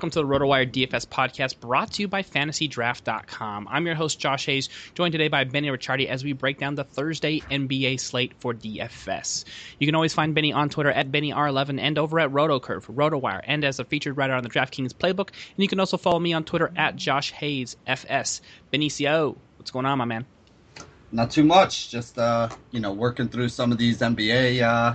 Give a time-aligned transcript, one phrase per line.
[0.00, 3.68] Welcome to the RotoWire DFS podcast brought to you by FantasyDraft.com.
[3.70, 6.84] I'm your host, Josh Hayes, joined today by Benny Ricciardi as we break down the
[6.84, 9.44] Thursday NBA slate for DFS.
[9.78, 13.62] You can always find Benny on Twitter at BennyR11 and over at RotoCurve, RotoWire, and
[13.62, 15.28] as a featured writer on the DraftKings Playbook.
[15.28, 18.40] And you can also follow me on Twitter at Josh Hayes FS.
[18.72, 20.24] Benicio, what's going on, my man?
[21.12, 21.90] Not too much.
[21.90, 24.94] Just uh, you know, working through some of these NBA uh,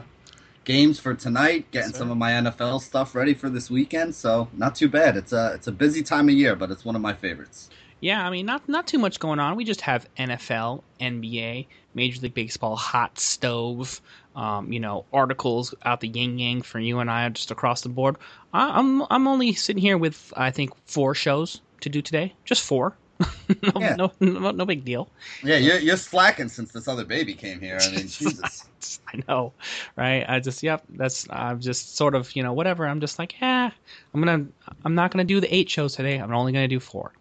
[0.65, 4.13] games for tonight, getting some of my NFL stuff ready for this weekend.
[4.13, 5.15] So not too bad.
[5.15, 7.69] It's a it's a busy time of year, but it's one of my favorites.
[8.01, 9.55] Yeah, I mean, not not too much going on.
[9.55, 14.01] We just have NFL, NBA, Major League Baseball, hot stove,
[14.35, 17.89] um, you know, articles out the yin yang for you and I just across the
[17.89, 18.17] board.
[18.53, 22.63] I, I'm I'm only sitting here with I think four shows to do today, just
[22.63, 22.97] four.
[23.63, 23.95] no, Yeah.
[23.95, 25.09] no, no, no big deal.
[25.43, 27.77] Yeah, you're, you're slacking since this other baby came here.
[27.81, 28.69] I mean, Jesus.
[29.07, 29.53] I know,
[29.95, 30.25] right?
[30.27, 32.85] I just, yep, that's, I'm just sort of, you know, whatever.
[32.87, 33.71] I'm just like, yeah,
[34.13, 34.45] I'm gonna,
[34.83, 36.17] I'm not gonna do the eight shows today.
[36.17, 37.13] I'm only gonna do four.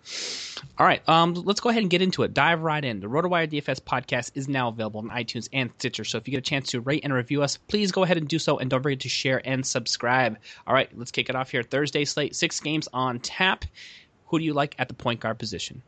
[0.78, 2.34] All right, um, let's go ahead and get into it.
[2.34, 3.00] Dive right in.
[3.00, 6.04] The RotoWire DFS podcast is now available on iTunes and Stitcher.
[6.04, 8.27] So if you get a chance to rate and review us, please go ahead and
[8.28, 10.37] do so, and don't forget to share and subscribe.
[10.66, 11.62] All right, let's kick it off here.
[11.62, 13.65] Thursday slate, six games on tap.
[14.27, 15.83] Who do you like at the point guard position?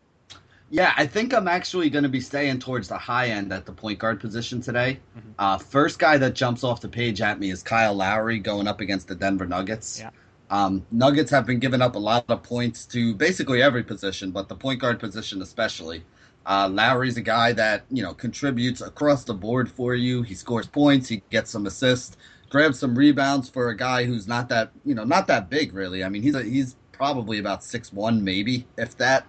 [0.70, 3.72] Yeah, I think I'm actually going to be staying towards the high end at the
[3.72, 4.98] point guard position today.
[5.16, 5.30] Mm-hmm.
[5.38, 8.80] Uh, first guy that jumps off the page at me is Kyle Lowry going up
[8.80, 10.00] against the Denver Nuggets.
[10.00, 10.10] Yeah.
[10.50, 14.48] Um, Nuggets have been giving up a lot of points to basically every position, but
[14.48, 16.04] the point guard position especially.
[16.46, 20.22] Uh, Lowry's a guy that you know contributes across the board for you.
[20.22, 22.16] He scores points, he gets some assists,
[22.50, 26.04] grabs some rebounds for a guy who's not that you know not that big really.
[26.04, 29.26] I mean he's a, he's probably about six one maybe if that.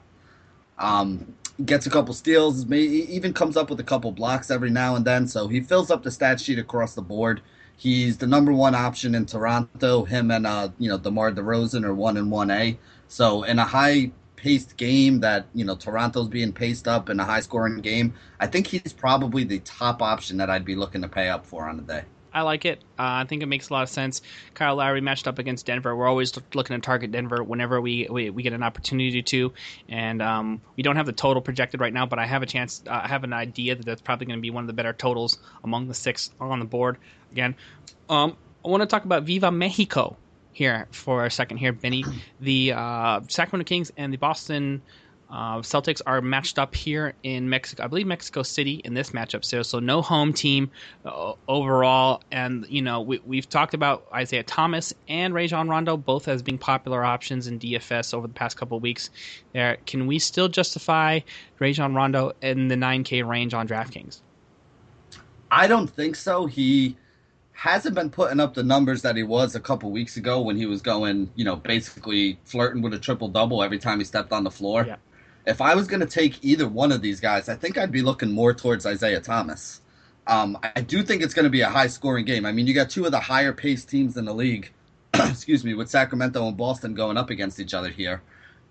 [0.79, 1.33] Um,
[1.65, 5.03] gets a couple steals, may, even comes up with a couple blocks every now and
[5.03, 5.27] then.
[5.27, 7.41] So he fills up the stat sheet across the board.
[7.77, 10.03] He's the number one option in Toronto.
[10.03, 12.77] Him and uh, you know DeMar DeRozan are one and one A.
[13.07, 17.23] So in a high paced game that you know Toronto's being paced up in a
[17.25, 21.07] high scoring game, I think he's probably the top option that I'd be looking to
[21.07, 22.03] pay up for on the day.
[22.37, 22.83] I like it.
[22.99, 24.21] Uh, I think it makes a lot of sense.
[24.53, 25.95] Kyle Lowry matched up against Denver.
[25.95, 29.53] We're always looking to target Denver whenever we, we, we get an opportunity to.
[29.89, 32.83] And um, we don't have the total projected right now, but I have a chance.
[32.85, 34.93] Uh, I have an idea that that's probably going to be one of the better
[34.93, 36.97] totals among the six on the board.
[37.31, 37.55] Again,
[38.07, 40.15] um, I want to talk about Viva Mexico
[40.51, 42.05] here for a second here, Benny.
[42.39, 44.83] The uh, Sacramento Kings and the Boston
[45.29, 49.43] Uh, Celtics are matched up here in Mexico, I believe Mexico City in this matchup.
[49.43, 50.71] So, so no home team
[51.05, 52.21] uh, overall.
[52.31, 56.57] And, you know, we, have talked about Isaiah Thomas and Rajon Rondo, both as being
[56.57, 59.09] popular options in DFS over the past couple of weeks.
[59.51, 61.19] There, Can we still justify
[61.59, 64.21] Rajon Rondo in the 9K range on DraftKings?
[65.51, 66.45] I don't think so.
[66.45, 66.95] He
[67.51, 70.65] hasn't been putting up the numbers that he was a couple weeks ago when he
[70.65, 74.45] was going, you know, basically flirting with a triple double every time he stepped on
[74.45, 74.85] the floor.
[74.85, 74.97] Yeah
[75.47, 78.01] if I was going to take either one of these guys, I think I'd be
[78.01, 79.81] looking more towards Isaiah Thomas.
[80.27, 82.45] Um, I do think it's going to be a high scoring game.
[82.45, 84.73] I mean, you got two of the higher paced teams in the league,
[85.13, 88.21] excuse me, with Sacramento and Boston going up against each other here.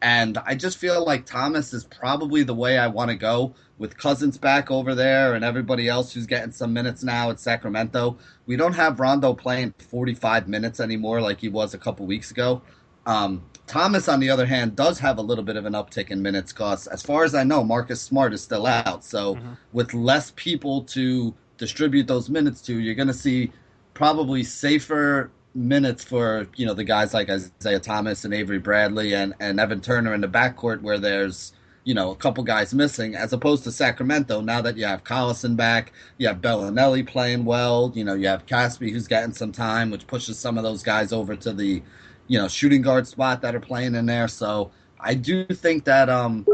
[0.02, 3.96] And I just feel like Thomas is probably the way I want to go with
[3.96, 8.18] Cousins back over there and everybody else who's getting some minutes now at Sacramento.
[8.44, 12.60] We don't have Rondo playing 45 minutes anymore like he was a couple weeks ago.
[13.06, 16.22] Um, Thomas, on the other hand, does have a little bit of an uptick in
[16.22, 19.04] minutes because, as far as I know, Marcus Smart is still out.
[19.04, 19.52] So, mm-hmm.
[19.72, 23.50] with less people to distribute those minutes to, you're going to see
[23.94, 29.34] probably safer minutes for you know the guys like Isaiah Thomas and Avery Bradley and,
[29.40, 31.54] and Evan Turner in the backcourt where there's
[31.84, 35.56] you know a couple guys missing as opposed to Sacramento now that you have Collison
[35.56, 39.90] back you have Belinelli playing well you know you have Casspi who's getting some time
[39.90, 41.82] which pushes some of those guys over to the
[42.28, 44.28] you know shooting guard spot that are playing in there.
[44.28, 44.70] So
[45.00, 46.46] I do think that um,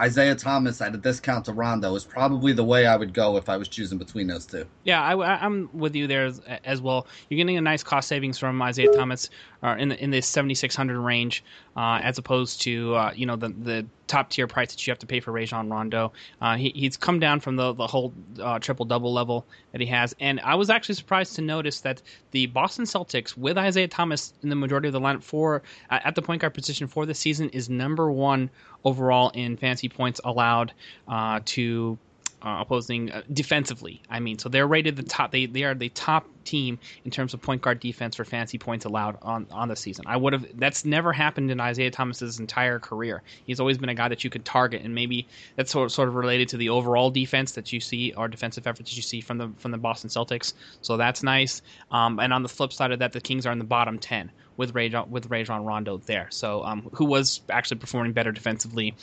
[0.00, 3.48] Isaiah Thomas at a discount to Rondo is probably the way I would go if
[3.48, 4.64] I was choosing between those two.
[4.84, 7.06] Yeah, I, am with you there as, as, well.
[7.28, 9.30] You're getting a nice cost savings from Isaiah Thomas
[9.62, 11.44] uh, in the, in the 7600 range,
[11.76, 14.98] uh, as opposed to uh, you know the the top tier price that you have
[14.98, 16.12] to pay for Rajon Rondo.
[16.40, 19.86] Uh, he, he's come down from the the whole uh, triple double level that he
[19.86, 24.32] has, and I was actually surprised to notice that the Boston Celtics with Isaiah Thomas
[24.42, 27.48] in the majority of the lineup for at the point guard position for the season
[27.50, 28.50] is number one
[28.84, 30.72] overall in fantasy points allowed
[31.08, 31.98] uh, to
[32.42, 34.02] uh, opposing uh, defensively.
[34.08, 35.32] I mean, so they're rated the top.
[35.32, 38.84] They they are the top team in terms of point guard defense for fancy points
[38.84, 40.04] allowed on on the season.
[40.06, 43.22] I would have that's never happened in Isaiah Thomas's entire career.
[43.46, 46.08] He's always been a guy that you could target, and maybe that's sort of, sort
[46.08, 49.20] of related to the overall defense that you see or defensive efforts that you see
[49.20, 50.54] from the from the Boston Celtics.
[50.80, 51.62] So that's nice.
[51.90, 54.30] Um, and on the flip side of that, the Kings are in the bottom ten
[54.58, 56.26] with Rajon, with Rajon Rondo there.
[56.30, 58.94] So um, who was actually performing better defensively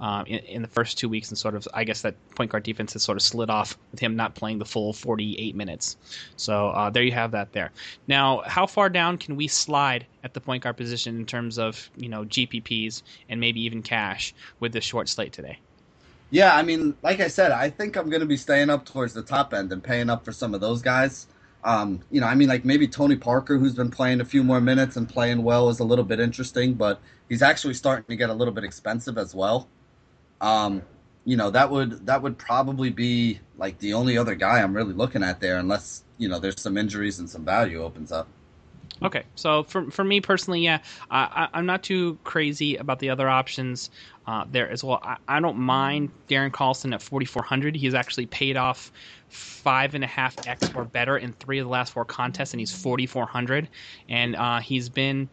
[0.00, 2.64] uh, in, in, the first two weeks, and sort of I guess that point guard
[2.64, 5.96] defense has sort of slid off with him not playing the full 48 minutes.
[6.36, 7.70] So uh, there you have that there.
[8.08, 11.90] Now, how far down can we slide at the point guard position in terms of
[11.96, 15.58] you know GPPs and maybe even cash with the short slate today?
[16.30, 19.12] Yeah, I mean, like I said, I think I'm going to be staying up towards
[19.12, 21.26] the top end and paying up for some of those guys.
[21.62, 24.60] Um, you know, I mean, like maybe Tony Parker, who's been playing a few more
[24.60, 28.30] minutes and playing well, is a little bit interesting, but he's actually starting to get
[28.30, 29.68] a little bit expensive as well.
[30.40, 30.82] Um,
[31.24, 34.92] you know, that would that would probably be like the only other guy I'm really
[34.92, 38.28] looking at there, unless you know there's some injuries and some value opens up.
[39.02, 40.78] Okay, so for for me personally, yeah,
[41.10, 43.90] I, am not too crazy about the other options
[44.26, 45.00] uh, there as well.
[45.02, 47.74] I, I, don't mind Darren Collison at 4,400.
[47.74, 48.92] He's actually paid off
[49.28, 52.60] five and a half x or better in three of the last four contests, and
[52.60, 53.68] he's 4,400.
[54.08, 55.28] And uh, he's been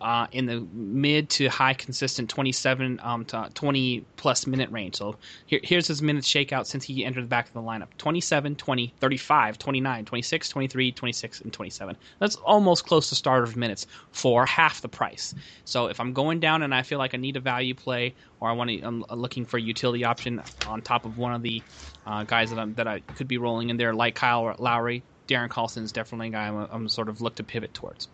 [0.00, 4.96] uh, in the mid to high consistent 27 um, to 20 plus minute range.
[4.96, 8.56] So here, here's his minutes shakeout since he entered the back of the lineup 27,
[8.56, 11.96] 20, 35, 29, 26, 23, 26, and 27.
[12.20, 15.34] That's almost close to starters minutes for half the price.
[15.64, 18.48] So if I'm going down and I feel like I need a value play or
[18.50, 21.64] I want to, I'm looking for a utility option on top of one of the
[22.06, 25.48] uh, guys that, I'm, that I could be rolling in there, like Kyle Lowry, Darren
[25.48, 28.08] Collison is definitely a guy I'm, I'm sort of look to pivot towards.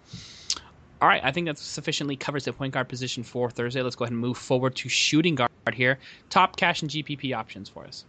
[1.01, 3.83] All right, I think that sufficiently covers the point guard position for Thursday.
[3.83, 5.99] Let's go ahead and move forward to shooting guard here.
[6.29, 8.05] Top cash and GPP options for us.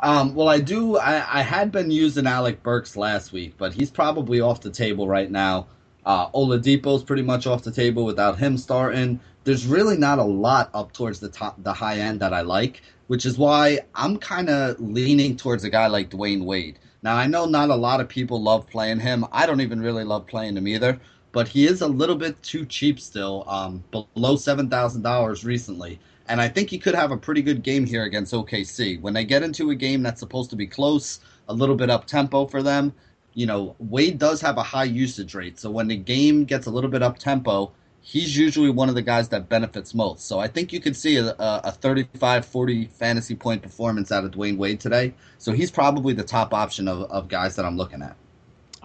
[0.00, 0.96] Um, well, I do.
[0.96, 5.08] I, I, had been using Alec Burks last week, but he's probably off the table
[5.08, 5.66] right now.
[6.06, 9.18] Uh, Oladipo's pretty much off the table without him starting.
[9.42, 12.80] There's really not a lot up towards the top, the high end that I like,
[13.08, 16.78] which is why I'm kind of leaning towards a guy like Dwyane Wade.
[17.02, 19.24] Now, I know not a lot of people love playing him.
[19.32, 21.00] I don't even really love playing him either
[21.32, 25.98] but he is a little bit too cheap still, um, below seven thousand dollars recently.
[26.28, 29.00] And I think he could have a pretty good game here against OKC.
[29.00, 32.06] When they get into a game that's supposed to be close, a little bit up
[32.06, 32.92] tempo for them,
[33.34, 35.58] you know, Wade does have a high usage rate.
[35.58, 39.02] So when the game gets a little bit up tempo, he's usually one of the
[39.02, 40.26] guys that benefits most.
[40.26, 44.32] So I think you could see a, a 35 40 fantasy point performance out of
[44.32, 45.14] Dwyane Wade today.
[45.38, 48.16] So he's probably the top option of, of guys that I'm looking at.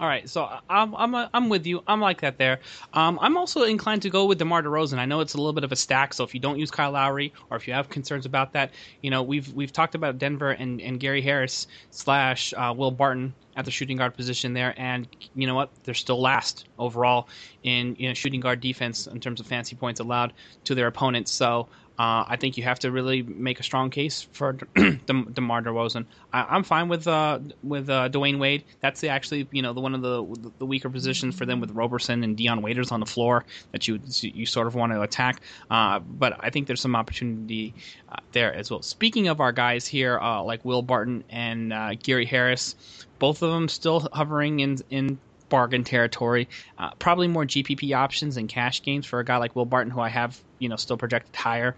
[0.04, 1.82] All right, so I'm I'm I'm with you.
[1.86, 2.60] I'm like that there.
[2.92, 4.98] Um, I'm also inclined to go with DeMar DeRozan.
[4.98, 6.90] I know it's a little bit of a stack, so if you don't use Kyle
[6.90, 10.50] Lowry or if you have concerns about that, you know we've we've talked about Denver
[10.50, 15.08] and, and Gary Harris slash uh, Will Barton at the shooting guard position there, and
[15.34, 15.70] you know what?
[15.84, 17.26] They're still last overall
[17.62, 20.34] in you know shooting guard defense in terms of fancy points allowed
[20.64, 21.32] to their opponents.
[21.32, 21.66] So
[21.98, 26.06] uh, I think you have to really make a strong case for De- DeMar DeRozan.
[26.32, 28.64] I, am fine with uh, with uh, Dwyane Wade.
[28.80, 31.70] That's the, actually you know the one of the the weaker positions for them with
[31.70, 35.40] Roberson and Dion Waiters on the floor that you you sort of want to attack.
[35.70, 37.74] Uh, but I think there's some opportunity
[38.08, 38.82] uh, there as well.
[38.82, 41.72] Speaking of our guys here, uh, like Will Barton and
[42.02, 42.74] Gary Harris,
[43.20, 45.18] both of them still hovering in in
[45.54, 46.48] bargain territory.
[46.76, 50.00] Uh, probably more GPP options and cash games for a guy like Will Barton, who
[50.00, 51.76] I have you know still projected higher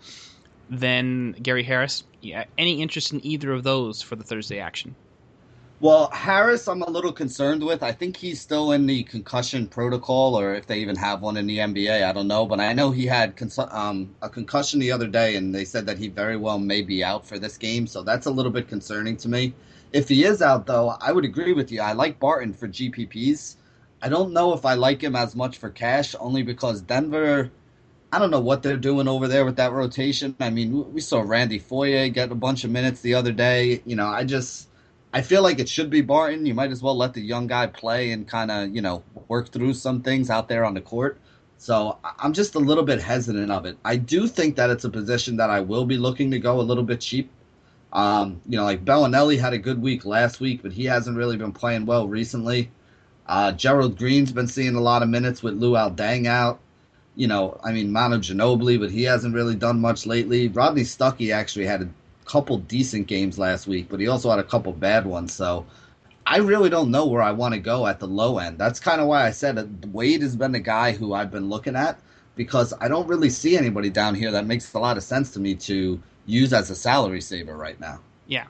[0.71, 2.03] than Gary Harris.
[2.23, 4.95] Yeah, any interest in either of those for the Thursday action?
[5.79, 7.83] Well, Harris, I'm a little concerned with.
[7.83, 11.47] I think he's still in the concussion protocol, or if they even have one in
[11.47, 12.47] the NBA, I don't know.
[12.47, 13.35] But I know he had
[13.71, 17.05] um, a concussion the other day, and they said that he very well may be
[17.05, 17.87] out for this game.
[17.87, 19.53] So that's a little bit concerning to me.
[19.93, 21.83] If he is out, though, I would agree with you.
[21.83, 23.57] I like Barton for GPPs.
[24.03, 27.51] I don't know if I like him as much for cash, only because Denver.
[28.13, 30.37] I don't know what they're doing over there with that rotation.
[30.39, 33.83] I mean, we saw Randy Foye get a bunch of minutes the other day.
[33.85, 34.69] You know, I just
[35.13, 36.47] I feel like it should be Barton.
[36.47, 39.51] You might as well let the young guy play and kind of you know work
[39.51, 41.19] through some things out there on the court.
[41.59, 43.79] So I'm just a little bit hesitant of it.
[43.85, 46.63] I do think that it's a position that I will be looking to go a
[46.63, 47.31] little bit cheap.
[47.93, 51.37] Um, you know, like Belinelli had a good week last week, but he hasn't really
[51.37, 52.71] been playing well recently.
[53.29, 56.61] Uh, Gerald Green's been seeing a lot of minutes with Luol Deng out.
[57.17, 60.49] You know, I mean, Manu Ginobili, but he hasn't really done much lately.
[60.49, 61.89] Rodney Stuckey actually had a
[62.27, 65.33] couple decent games last week, but he also had a couple bad ones.
[65.33, 65.65] So
[66.27, 68.59] I really don't know where I want to go at the low end.
[68.59, 71.77] That's kind of why I said Wade has been the guy who I've been looking
[71.77, 71.99] at
[72.35, 75.41] because I don't really see anybody down here that makes a lot of sense to
[75.41, 78.01] me to use as a salary saver right now.
[78.27, 78.47] Yeah,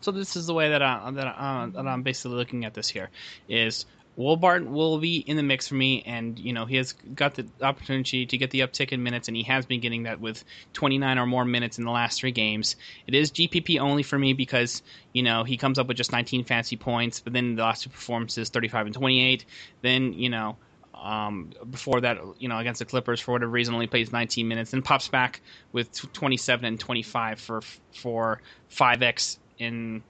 [0.00, 2.88] so this is the way that I that, I, that I'm basically looking at this
[2.88, 3.10] here
[3.48, 3.86] is
[4.18, 7.36] Will Barton will be in the mix for me, and you know he has got
[7.36, 10.44] the opportunity to get the uptick in minutes, and he has been getting that with
[10.72, 12.74] 29 or more minutes in the last three games.
[13.06, 16.44] It is GPP only for me because you know he comes up with just 19
[16.44, 19.44] fancy points, but then the last two performances 35 and 28.
[19.82, 20.56] Then you know
[20.94, 24.72] um, before that, you know, against the Clippers for whatever reason only plays 19 minutes,
[24.72, 25.40] and pops back
[25.70, 27.60] with 27 and 25 for
[27.92, 28.40] for
[28.72, 30.02] 5x in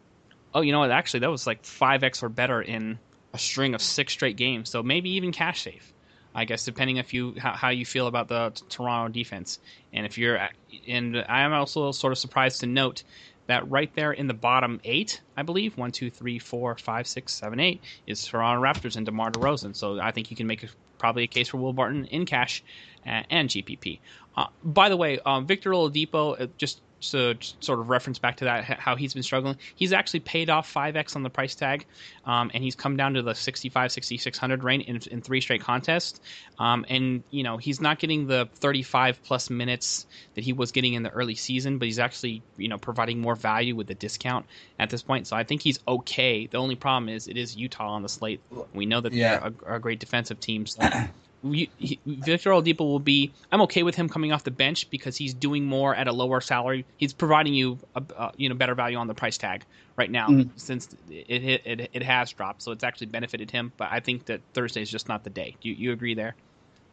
[0.54, 0.90] oh you know what?
[0.90, 2.98] Actually that was like 5x or better in
[3.32, 4.70] a string of six straight games.
[4.70, 5.92] So maybe even cash safe
[6.34, 9.58] i guess depending if you how, how you feel about the t- toronto defense.
[9.92, 10.38] And if you're
[10.86, 13.02] and i am also sort of surprised to note
[13.46, 17.34] that right there in the bottom eight i believe one two three four five six
[17.34, 19.74] seven eight is toronto raptors and demar DeRozan.
[19.74, 22.62] so i think you can make a, probably a case for will barton in cash
[23.06, 24.00] uh, and gpp
[24.36, 28.44] uh, by the way um, victor oladipo uh, just to sort of reference back to
[28.44, 29.56] that how he's been struggling.
[29.74, 31.86] He's actually paid off 5x on the price tag
[32.24, 36.20] um, and he's come down to the 65 6600 range in, in three straight contests.
[36.58, 40.94] Um, and you know he's not getting the 35 plus minutes that he was getting
[40.94, 44.46] in the early season but he's actually you know providing more value with the discount
[44.78, 45.26] at this point.
[45.26, 46.46] So i think he's okay.
[46.46, 48.40] The only problem is it is utah on the slate.
[48.74, 49.38] We know that yeah.
[49.38, 50.82] they're a, a great defensive team so
[51.42, 53.32] Victor Oladipo will be.
[53.52, 56.40] I'm okay with him coming off the bench because he's doing more at a lower
[56.40, 56.84] salary.
[56.96, 59.64] He's providing you a, a you know better value on the price tag
[59.96, 60.50] right now mm-hmm.
[60.56, 62.62] since it, it, it it has dropped.
[62.62, 63.72] So it's actually benefited him.
[63.76, 65.56] But I think that Thursday is just not the day.
[65.60, 66.34] Do you, you agree there?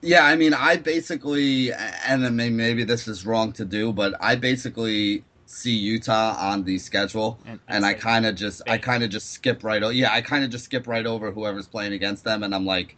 [0.01, 4.13] Yeah, I mean, I basically, and I mean, maybe this is wrong to do, but
[4.19, 8.77] I basically see Utah on the schedule, and, and, and I kind of just, I
[8.77, 9.93] kind of just skip right over.
[9.93, 12.95] Yeah, I kind of just skip right over whoever's playing against them, and I'm like,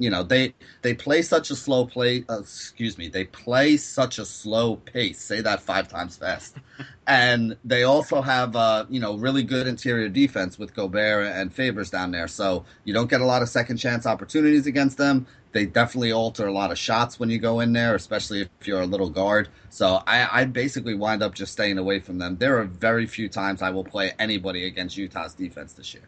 [0.00, 4.18] you know they they play such a slow play uh, excuse me they play such
[4.18, 5.20] a slow pace.
[5.22, 6.56] Say that five times fast.
[7.06, 11.90] And they also have uh, you know really good interior defense with Gobert and Favors
[11.90, 12.28] down there.
[12.28, 15.26] So you don't get a lot of second chance opportunities against them.
[15.52, 18.80] They definitely alter a lot of shots when you go in there especially if you're
[18.82, 19.48] a little guard.
[19.70, 22.36] So I, I basically wind up just staying away from them.
[22.38, 26.04] There are very few times I will play anybody against Utah's defense this year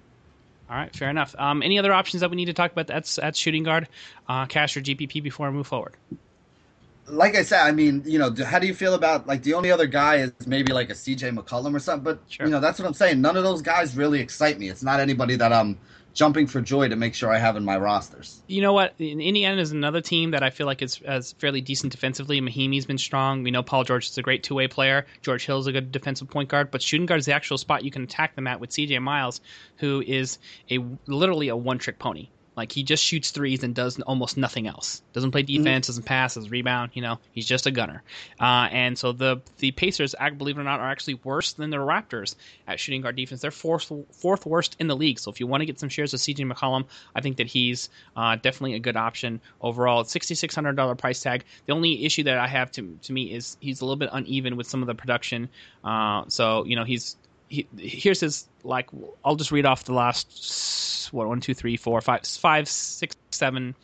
[0.72, 1.34] all right, fair enough.
[1.38, 3.88] Um, any other options that we need to talk about that's at shooting guard,
[4.26, 5.94] uh, cash or GPP before I move forward?
[7.06, 9.70] Like I said, I mean, you know, how do you feel about like the only
[9.70, 12.04] other guy is maybe like a CJ McCollum or something?
[12.04, 12.46] But sure.
[12.46, 13.20] you know, that's what I'm saying.
[13.20, 14.70] None of those guys really excite me.
[14.70, 15.78] It's not anybody that I'm
[16.14, 18.42] jumping for joy to make sure I have in my rosters.
[18.46, 18.94] You know what?
[18.98, 22.40] Indiana is another team that I feel like is, is fairly decent defensively.
[22.40, 23.42] Mahinmi's been strong.
[23.42, 25.06] We know Paul George is a great two way player.
[25.22, 27.84] George Hill is a good defensive point guard, but shooting guard is the actual spot
[27.84, 29.40] you can attack them at with CJ Miles,
[29.76, 30.38] who is
[30.70, 32.28] a literally a one trick pony.
[32.56, 35.02] Like he just shoots threes and does almost nothing else.
[35.12, 35.62] Doesn't play mm-hmm.
[35.62, 36.90] defense, doesn't pass, doesn't rebound.
[36.94, 38.02] You know, he's just a gunner.
[38.38, 41.78] Uh, and so the the Pacers, believe it or not, are actually worse than the
[41.78, 42.34] Raptors
[42.68, 43.40] at shooting guard defense.
[43.40, 45.18] They're fourth fourth worst in the league.
[45.18, 47.88] So if you want to get some shares of CJ McCollum, I think that he's
[48.16, 50.04] uh, definitely a good option overall.
[50.04, 51.44] Sixty six hundred dollar price tag.
[51.66, 54.56] The only issue that I have to to me is he's a little bit uneven
[54.56, 55.48] with some of the production.
[55.82, 57.16] Uh, so you know he's
[57.48, 58.88] he, here's his like
[59.24, 60.32] I'll just read off the last
[61.12, 63.74] what one two three four five five six seven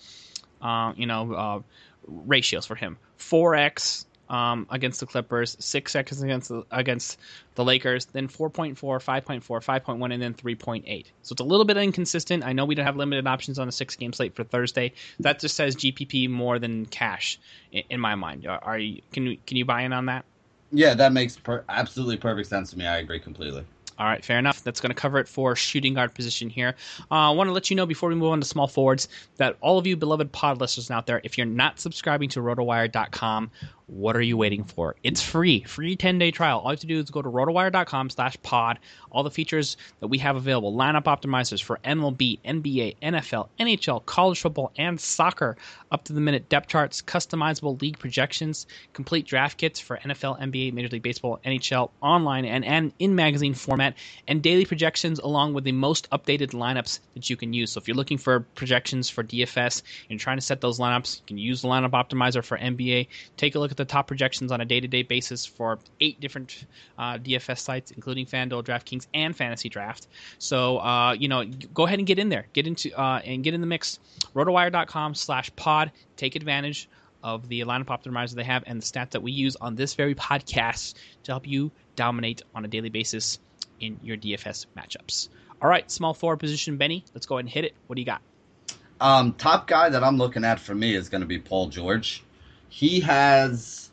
[0.61, 1.61] uh, you know uh,
[2.07, 7.19] ratios for him four x um, against the Clippers, six seconds against the, against
[7.55, 11.07] the Lakers, then 4.4, 5.4, 5.1, and then 3.8.
[11.23, 12.45] So it's a little bit inconsistent.
[12.45, 14.93] I know we don't have limited options on a six game slate for Thursday.
[15.21, 17.39] That just says GPP more than cash
[17.73, 18.47] in, in my mind.
[18.47, 20.25] Are, are you can you, can you buy in on that?
[20.71, 22.87] Yeah, that makes per- absolutely perfect sense to me.
[22.87, 23.65] I agree completely.
[23.99, 24.63] All right, fair enough.
[24.63, 26.75] That's going to cover it for shooting guard position here.
[27.11, 29.57] Uh, I want to let you know before we move on to small forwards that
[29.61, 33.51] all of you beloved pod listeners out there, if you're not subscribing to rotowire.com
[33.89, 34.95] what are you waiting for?
[35.03, 36.59] It's free, free 10 day trial.
[36.59, 38.79] All you have to do is go to rotowire.com slash pod.
[39.11, 44.41] All the features that we have available lineup optimizers for MLB, NBA, NFL, NHL, college
[44.41, 45.57] football, and soccer,
[45.91, 50.75] up to the minute depth charts, customizable league projections, complete draft kits for NFL, NBA,
[50.75, 53.95] Major League Baseball, NHL, online and, and in magazine format,
[54.29, 57.73] and daily projections along with the most updated lineups that you can use.
[57.73, 61.27] So if you're looking for projections for DFS and trying to set those lineups, you
[61.27, 63.09] can use the lineup optimizer for NBA.
[63.39, 66.21] Take a look at the top projections on a day to day basis for eight
[66.21, 66.67] different
[66.99, 70.07] uh, DFS sites, including FanDuel, DraftKings, and Fantasy Draft.
[70.39, 73.55] So, uh, you know, go ahead and get in there, get into uh, and get
[73.55, 73.99] in the mix.
[74.35, 75.93] RotoWire.com slash pod.
[76.17, 76.89] Take advantage
[77.23, 80.15] of the lineup optimizer they have and the stats that we use on this very
[80.15, 80.95] podcast
[81.25, 83.39] to help you dominate on a daily basis
[83.81, 85.29] in your DFS matchups.
[85.61, 87.05] All right, small forward position, Benny.
[87.15, 87.75] Let's go ahead and hit it.
[87.87, 88.23] What do you got?
[89.01, 92.23] Um, top guy that I'm looking at for me is going to be Paul George.
[92.69, 93.91] He has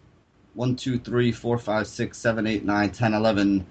[0.53, 3.65] one, two, three, four, five, six, seven, eight, nine, 10, 11,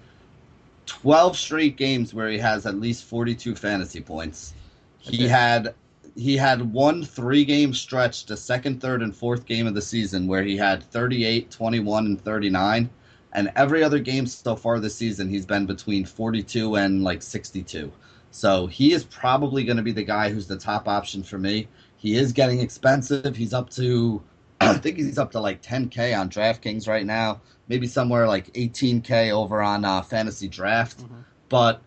[0.87, 4.55] 12 straight games where he has at least 42 fantasy points.
[4.99, 5.75] He had
[6.17, 10.27] he had one three game stretch the second, third, and fourth game of the season
[10.27, 12.89] where he had 38, 21, and 39.
[13.33, 17.91] And every other game so far this season, he's been between 42 and like 62.
[18.31, 21.69] So he is probably going to be the guy who's the top option for me.
[21.97, 23.37] He is getting expensive.
[23.37, 24.23] He's up to
[24.61, 29.31] I think he's up to like 10k on DraftKings right now, maybe somewhere like 18k
[29.31, 30.99] over on uh, Fantasy Draft.
[30.99, 31.21] Mm-hmm.
[31.49, 31.81] But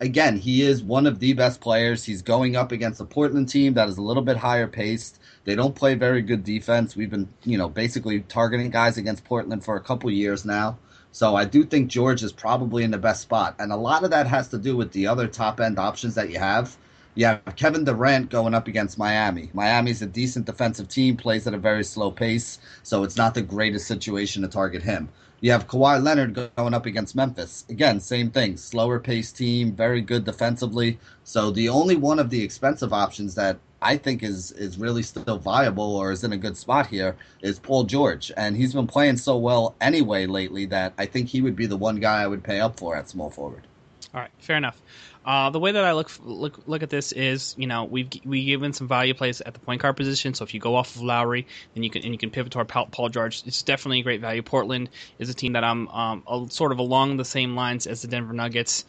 [0.00, 2.04] again, he is one of the best players.
[2.04, 5.20] He's going up against a Portland team that is a little bit higher paced.
[5.44, 6.96] They don't play very good defense.
[6.96, 10.78] We've been, you know, basically targeting guys against Portland for a couple years now.
[11.12, 13.54] So I do think George is probably in the best spot.
[13.58, 16.30] And a lot of that has to do with the other top end options that
[16.30, 16.76] you have
[17.14, 19.50] you have Kevin Durant going up against Miami.
[19.52, 23.42] Miami's a decent defensive team, plays at a very slow pace, so it's not the
[23.42, 25.08] greatest situation to target him.
[25.40, 27.64] You have Kawhi Leonard going up against Memphis.
[27.68, 28.56] Again, same thing.
[28.56, 30.98] Slower paced team, very good defensively.
[31.22, 35.36] So the only one of the expensive options that I think is is really still
[35.36, 38.32] viable or is in a good spot here is Paul George.
[38.38, 41.76] And he's been playing so well anyway lately that I think he would be the
[41.76, 43.66] one guy I would pay up for at small forward.
[44.14, 44.80] All right, fair enough.
[45.24, 48.44] Uh, the way that I look look look at this is, you know, we've we
[48.44, 50.34] given some value plays at the point guard position.
[50.34, 52.68] So if you go off of Lowry, then you can and you can pivot toward
[52.68, 53.42] Paul George.
[53.46, 54.42] It's definitely a great value.
[54.42, 58.08] Portland is a team that I'm um, sort of along the same lines as the
[58.08, 58.84] Denver Nuggets.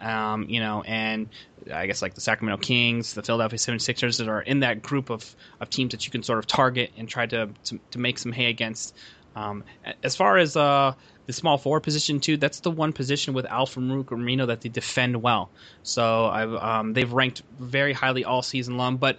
[0.00, 1.28] Um, you know, and
[1.72, 5.36] I guess like the Sacramento Kings, the Philadelphia 76ers that are in that group of,
[5.60, 8.32] of teams that you can sort of target and try to, to, to make some
[8.32, 8.96] hay against.
[9.36, 9.62] Um,
[10.02, 10.94] as far as uh,
[11.28, 12.38] the small forward position too.
[12.38, 15.50] That's the one position with Al-Farouq Aminu that they defend well.
[15.82, 18.96] So um, they've ranked very highly all season long.
[18.96, 19.18] But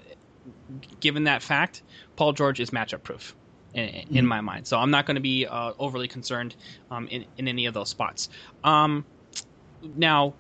[1.00, 1.84] given that fact,
[2.16, 3.36] Paul George is matchup proof.
[3.76, 4.26] In, in mm-hmm.
[4.26, 6.56] my mind, so I'm not going to be uh, overly concerned
[6.90, 8.28] um, in in any of those spots.
[8.64, 9.06] Um,
[9.96, 10.34] now,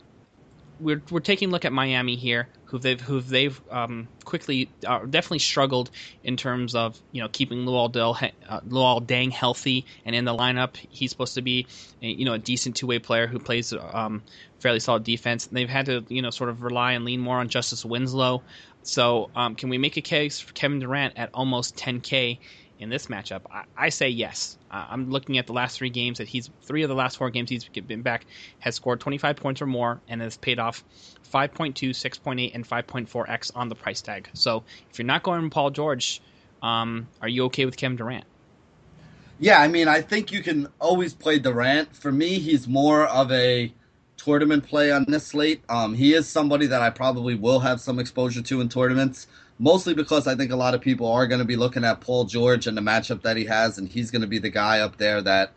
[0.79, 4.99] we're we're taking a look at Miami here, who they've who they've um, quickly uh,
[5.05, 5.89] definitely struggled
[6.23, 10.75] in terms of you know keeping Luol Deng, uh, Luol healthy and in the lineup.
[10.89, 11.67] He's supposed to be
[11.99, 14.23] you know a decent two way player who plays um,
[14.59, 15.47] fairly solid defense.
[15.47, 18.43] They've had to you know sort of rely and lean more on Justice Winslow.
[18.83, 22.39] So um, can we make a case for Kevin Durant at almost 10k
[22.79, 23.41] in this matchup?
[23.51, 24.57] I, I say yes.
[24.71, 27.29] Uh, I'm looking at the last three games that he's three of the last four
[27.29, 28.25] games he's been back
[28.59, 30.83] has scored 25 points or more and has paid off
[31.31, 34.29] 5.2, 6.8, and 5.4x on the price tag.
[34.33, 36.21] So if you're not going Paul George,
[36.63, 38.25] um, are you okay with Kevin Durant?
[39.39, 41.95] Yeah, I mean, I think you can always play Durant.
[41.95, 43.73] For me, he's more of a
[44.17, 45.61] tournament play on this slate.
[45.69, 49.27] Um, he is somebody that I probably will have some exposure to in tournaments,
[49.59, 52.25] mostly because I think a lot of people are going to be looking at Paul
[52.25, 54.97] George and the matchup that he has, and he's going to be the guy up
[54.97, 55.51] there that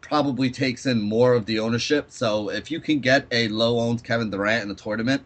[0.00, 2.06] probably takes in more of the ownership.
[2.10, 5.22] So if you can get a low owned Kevin Durant in the tournament,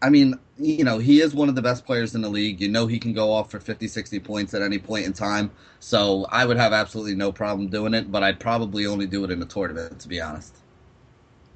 [0.00, 2.60] I mean, you know, he is one of the best players in the league.
[2.60, 5.52] You know, he can go off for 50, 60 points at any point in time.
[5.78, 9.30] So I would have absolutely no problem doing it, but I'd probably only do it
[9.30, 10.56] in a tournament, to be honest.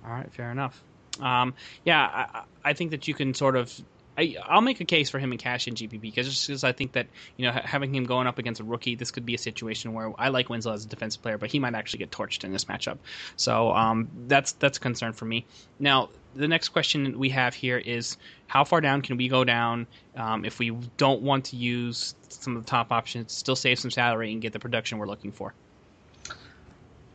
[0.05, 0.81] All right, fair enough.
[1.21, 3.73] Um, yeah, I, I think that you can sort of
[4.19, 6.73] I, will make a case for him in cash in GPP because just because I
[6.73, 9.39] think that you know having him going up against a rookie, this could be a
[9.39, 12.45] situation where I like Winslow as a defensive player, but he might actually get torched
[12.45, 12.99] in this matchup.
[13.37, 15.45] So um, that's that's a concern for me.
[15.79, 19.87] Now the next question we have here is how far down can we go down
[20.17, 23.91] um, if we don't want to use some of the top options, still save some
[23.91, 25.55] salary and get the production we're looking for?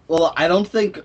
[0.08, 1.00] Well, I don't think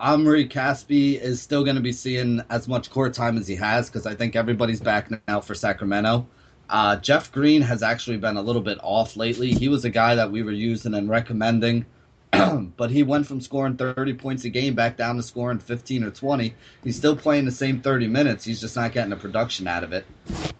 [0.00, 3.90] Omri Casspi is still going to be seeing as much court time as he has
[3.90, 6.26] because I think everybody's back now for Sacramento.
[6.70, 9.52] Uh, Jeff Green has actually been a little bit off lately.
[9.52, 11.84] He was a guy that we were using and recommending
[12.76, 16.10] but he went from scoring 30 points a game back down to scoring 15 or
[16.10, 16.54] 20.
[16.84, 18.44] He's still playing the same 30 minutes.
[18.44, 20.06] He's just not getting the production out of it.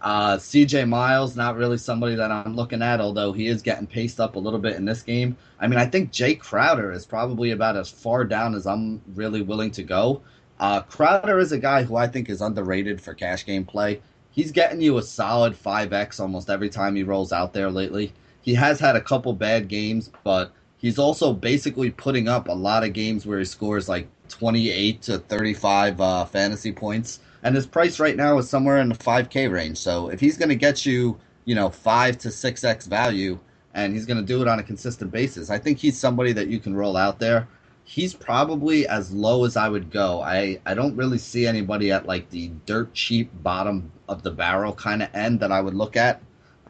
[0.00, 4.18] Uh, CJ Miles, not really somebody that I'm looking at, although he is getting paced
[4.18, 5.36] up a little bit in this game.
[5.60, 9.42] I mean, I think Jake Crowder is probably about as far down as I'm really
[9.42, 10.22] willing to go.
[10.58, 14.00] Uh, Crowder is a guy who I think is underrated for cash game play.
[14.32, 18.12] He's getting you a solid 5x almost every time he rolls out there lately.
[18.42, 22.84] He has had a couple bad games, but he's also basically putting up a lot
[22.84, 27.20] of games where he scores like 28 to 35 uh, fantasy points.
[27.42, 29.78] And his price right now is somewhere in the 5K range.
[29.78, 33.38] So if he's going to get you, you know, 5 to 6X value,
[33.72, 36.48] and he's going to do it on a consistent basis, I think he's somebody that
[36.48, 37.48] you can roll out there.
[37.84, 40.20] He's probably as low as I would go.
[40.20, 44.72] I, I don't really see anybody at like the dirt cheap bottom of the barrel
[44.72, 46.22] kind of end that I would look at.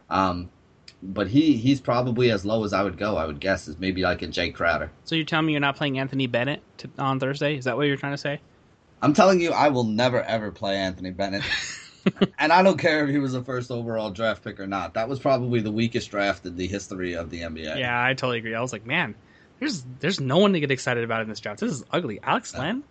[0.09, 0.51] Um,
[1.03, 3.17] but he he's probably as low as I would go.
[3.17, 4.91] I would guess is maybe like a Jae Crowder.
[5.05, 7.57] So you're telling me you're not playing Anthony Bennett to, on Thursday?
[7.57, 8.41] Is that what you're trying to say?
[9.03, 11.43] I'm telling you, I will never ever play Anthony Bennett.
[12.39, 14.95] and I don't care if he was a first overall draft pick or not.
[14.95, 17.79] That was probably the weakest draft in the history of the NBA.
[17.79, 18.55] Yeah, I totally agree.
[18.55, 19.15] I was like, man,
[19.59, 21.61] there's there's no one to get excited about in this draft.
[21.61, 22.21] This is ugly.
[22.23, 22.83] Alex Len,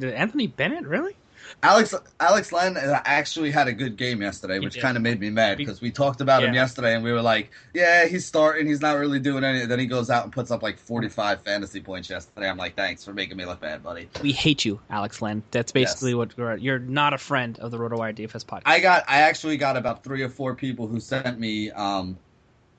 [0.00, 1.16] Anthony Bennett, really?
[1.62, 5.58] Alex Alex Len actually had a good game yesterday, which kind of made me mad
[5.58, 6.48] because we talked about yeah.
[6.48, 9.68] him yesterday and we were like, yeah, he's starting, he's not really doing anything.
[9.68, 12.48] Then he goes out and puts up like 45 fantasy points yesterday.
[12.48, 14.08] I'm like, thanks for making me look bad, buddy.
[14.22, 15.42] We hate you, Alex Len.
[15.50, 16.16] That's basically yes.
[16.16, 18.62] what you're, you're not a friend of the RotoWire DFS podcast.
[18.66, 22.18] I got, I actually got about three or four people who sent me um,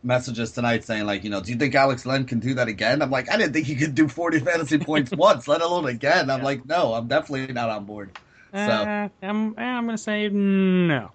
[0.05, 3.01] messages tonight saying like, you know, do you think Alex Len can do that again?
[3.01, 6.29] I'm like, I didn't think he could do 40 fantasy points once, let alone again.
[6.29, 6.45] I'm yeah.
[6.45, 8.11] like, no, I'm definitely not on board.
[8.55, 11.11] So uh, I'm I'm gonna say no.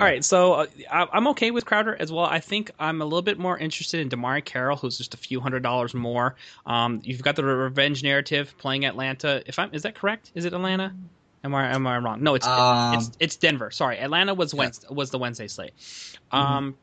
[0.00, 2.26] All right, so uh, I'm okay with Crowder as well.
[2.26, 5.40] I think I'm a little bit more interested in DeMarre Carroll, who's just a few
[5.40, 6.36] hundred dollars more.
[6.64, 9.42] Um, you've got the revenge narrative playing Atlanta.
[9.46, 10.30] If I'm is that correct?
[10.36, 10.94] Is it Atlanta?
[11.42, 12.22] Am I am I wrong?
[12.22, 13.72] No, it's um, it's, it's Denver.
[13.72, 15.76] Sorry, Atlanta was Wednesday, was the Wednesday slate.
[15.76, 16.36] Mm-hmm.
[16.36, 16.76] Um,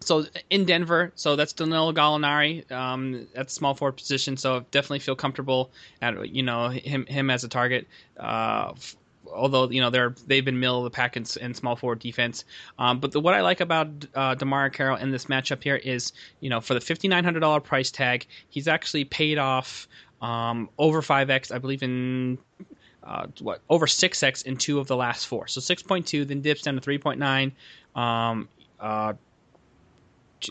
[0.00, 4.36] so in Denver, so that's Danilo Gallinari um, at the small forward position.
[4.36, 7.88] So definitely feel comfortable at you know him him as a target.
[8.18, 8.74] Uh,
[9.32, 12.44] although you know they're they've been middle of the pack in, in small forward defense.
[12.78, 14.34] Um, but the, what I like about uh,
[14.70, 17.90] Carroll in this matchup here is you know for the fifty nine hundred dollar price
[17.90, 19.88] tag, he's actually paid off
[20.20, 22.38] um, over five x, I believe in.
[23.02, 26.24] Uh, what over six x in two of the last four, so six point two,
[26.24, 27.52] then dips down to three point nine.
[27.94, 28.48] Um,
[28.80, 29.14] uh,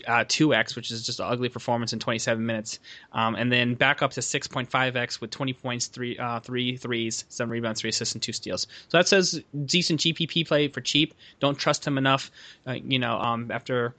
[0.06, 2.78] uh, 2x, which is just an ugly performance in 27 minutes,
[3.12, 7.50] um, and then back up to 6.5x with 20 points, three uh, three threes, seven
[7.50, 8.66] rebounds, three assists, and two steals.
[8.88, 11.14] So that says decent GPP play for cheap.
[11.40, 12.30] Don't trust him enough,
[12.66, 13.94] uh, you know, um, after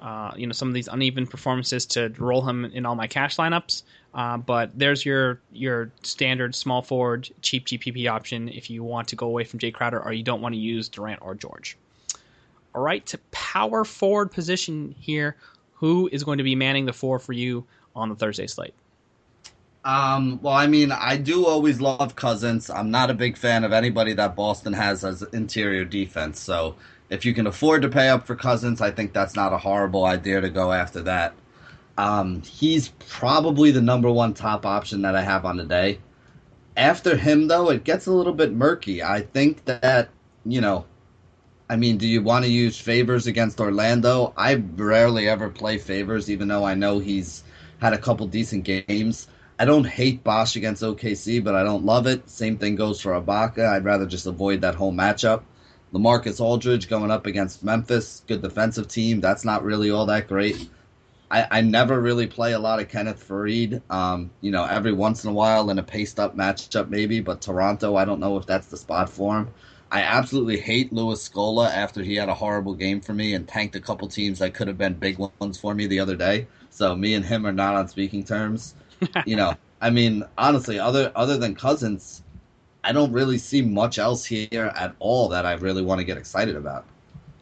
[0.00, 3.36] uh, you know some of these uneven performances to roll him in all my cash
[3.36, 3.82] lineups.
[4.14, 9.16] Uh, but there's your your standard small forward cheap GPP option if you want to
[9.16, 11.76] go away from Jae Crowder or you don't want to use Durant or George.
[12.78, 15.34] All right, to power forward position here,
[15.72, 18.72] who is going to be manning the four for you on the Thursday slate?
[19.84, 22.70] Um, well, I mean, I do always love Cousins.
[22.70, 26.38] I'm not a big fan of anybody that Boston has as interior defense.
[26.38, 26.76] So
[27.10, 30.04] if you can afford to pay up for Cousins, I think that's not a horrible
[30.04, 31.34] idea to go after that.
[31.96, 35.98] Um, he's probably the number one top option that I have on the day.
[36.76, 39.02] After him, though, it gets a little bit murky.
[39.02, 40.10] I think that,
[40.46, 40.84] you know,
[41.70, 44.32] I mean, do you want to use favors against Orlando?
[44.36, 47.44] I rarely ever play favors, even though I know he's
[47.78, 49.28] had a couple decent games.
[49.58, 52.28] I don't hate Bosh against OKC, but I don't love it.
[52.30, 53.68] Same thing goes for Ibaka.
[53.68, 55.42] I'd rather just avoid that whole matchup.
[55.92, 59.20] Lamarcus Aldridge going up against Memphis, good defensive team.
[59.20, 60.68] That's not really all that great.
[61.30, 63.82] I, I never really play a lot of Kenneth Faried.
[63.90, 67.42] Um, you know, every once in a while in a paced up matchup maybe, but
[67.42, 69.48] Toronto, I don't know if that's the spot for him.
[69.90, 73.74] I absolutely hate Louis Scola after he had a horrible game for me and tanked
[73.74, 76.46] a couple teams that could have been big ones for me the other day.
[76.70, 78.74] So me and him are not on speaking terms.
[79.26, 82.22] you know, I mean, honestly, other other than Cousins,
[82.84, 86.18] I don't really see much else here at all that I really want to get
[86.18, 86.84] excited about.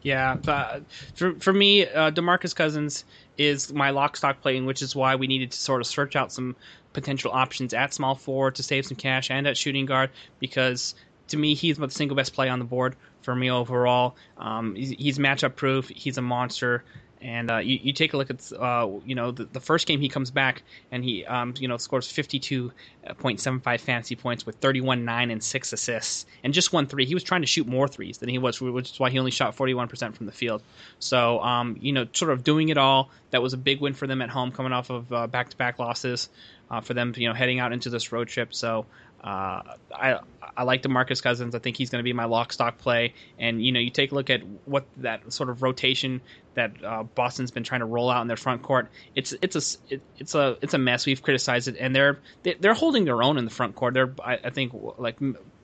[0.03, 0.79] Yeah, uh,
[1.15, 3.03] for for me, uh, Demarcus Cousins
[3.37, 6.31] is my lock stock playing, which is why we needed to sort of search out
[6.31, 6.55] some
[6.93, 10.95] potential options at small forward to save some cash and at shooting guard because
[11.29, 14.15] to me he's the single best play on the board for me overall.
[14.37, 15.89] Um, he's, he's matchup proof.
[15.89, 16.83] He's a monster.
[17.19, 19.99] And uh, you, you take a look at uh, you know the, the first game
[19.99, 20.61] he comes back
[20.91, 26.27] and he um, you know scores 52.75 fantasy points with 31 9 and 6 assists
[26.43, 27.05] and just one three.
[27.05, 29.31] He was trying to shoot more threes than he was, which is why he only
[29.31, 30.61] shot 41% from the field.
[30.99, 33.09] So um, you know sort of doing it all.
[33.31, 35.79] That was a big win for them at home, coming off of back to back
[35.79, 36.29] losses
[36.69, 37.13] uh, for them.
[37.17, 38.53] You know heading out into this road trip.
[38.53, 38.85] So
[39.23, 39.61] uh,
[39.93, 40.19] I
[40.55, 41.55] I like Demarcus Cousins.
[41.55, 43.13] I think he's going to be my lock stock play.
[43.37, 46.21] And you know, you take a look at what that sort of rotation
[46.53, 48.89] that uh, Boston's been trying to roll out in their front court.
[49.15, 51.05] It's it's a it, it's a it's a mess.
[51.05, 52.19] We've criticized it, and they're
[52.59, 53.93] they're holding their own in the front court.
[53.93, 55.17] They're I, I think like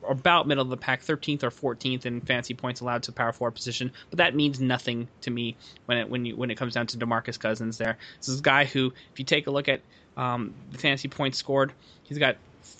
[0.07, 3.51] about middle of the pack, 13th or 14th in fancy points allowed to power forward
[3.51, 6.87] position, but that means nothing to me when it when you when it comes down
[6.87, 7.77] to Demarcus Cousins.
[7.77, 9.81] There, this is a guy who, if you take a look at
[10.17, 12.37] um, the fantasy points scored, he's got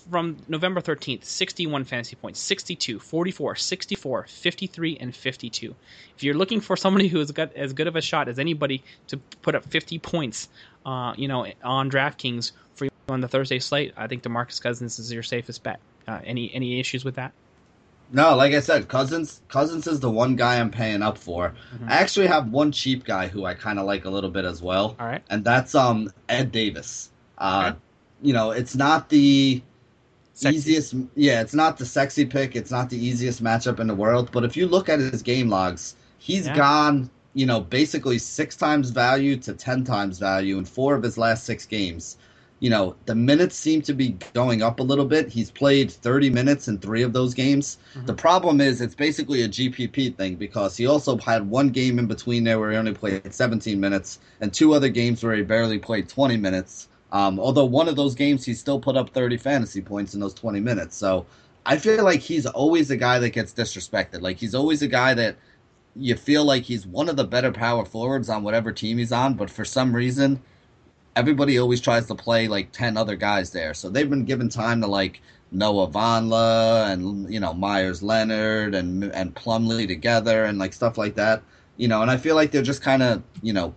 [0.09, 5.75] from November 13th 61 fantasy points, 62, 44, 64, 53, and 52.
[6.15, 8.83] If you're looking for somebody who has got as good of a shot as anybody
[9.07, 10.49] to put up 50 points,
[10.85, 15.11] uh, you know, on DraftKings for on the Thursday slate, I think DeMarcus Cousins is
[15.11, 15.79] your safest bet.
[16.07, 17.31] Uh, any any issues with that?
[18.11, 21.53] No, like I said, Cousins Cousins is the one guy I'm paying up for.
[21.73, 21.89] Mm-hmm.
[21.89, 24.61] I actually have one cheap guy who I kind of like a little bit as
[24.61, 24.95] well.
[24.99, 27.09] All right, and that's um Ed Davis.
[27.37, 27.79] Uh, okay.
[28.21, 29.61] You know, it's not the
[30.35, 30.57] Sexy.
[30.57, 34.31] easiest yeah it's not the sexy pick it's not the easiest matchup in the world
[34.31, 36.55] but if you look at his game logs he's yeah.
[36.55, 41.19] gone you know basically six times value to ten times value in four of his
[41.19, 42.17] last six games
[42.59, 46.29] you know the minutes seem to be going up a little bit he's played 30
[46.29, 48.05] minutes in three of those games mm-hmm.
[48.05, 52.07] the problem is it's basically a gpp thing because he also had one game in
[52.07, 55.77] between there where he only played 17 minutes and two other games where he barely
[55.77, 59.81] played 20 minutes um, although one of those games he still put up 30 fantasy
[59.81, 60.97] points in those 20 minutes.
[60.97, 61.25] So
[61.65, 64.21] I feel like he's always a guy that gets disrespected.
[64.21, 65.37] Like he's always a guy that
[65.95, 69.35] you feel like he's one of the better power forwards on whatever team he's on,
[69.35, 70.41] but for some reason
[71.15, 73.73] everybody always tries to play like 10 other guys there.
[73.73, 75.21] So they've been given time to like
[75.51, 81.15] Noah Vonleh and you know Meyers Leonard and and Plumlee together and like stuff like
[81.15, 81.43] that.
[81.77, 83.73] You know, and I feel like they're just kind of, you know,